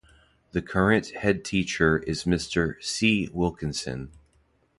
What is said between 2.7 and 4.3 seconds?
C Wilkinson.